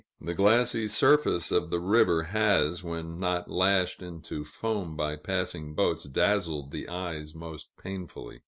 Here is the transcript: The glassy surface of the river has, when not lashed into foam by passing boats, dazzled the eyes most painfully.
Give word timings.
The 0.19 0.33
glassy 0.33 0.87
surface 0.87 1.51
of 1.51 1.69
the 1.69 1.79
river 1.79 2.23
has, 2.23 2.83
when 2.83 3.19
not 3.19 3.51
lashed 3.51 4.01
into 4.01 4.43
foam 4.43 4.95
by 4.95 5.15
passing 5.15 5.75
boats, 5.75 6.05
dazzled 6.05 6.71
the 6.71 6.89
eyes 6.89 7.35
most 7.35 7.69
painfully. 7.77 8.39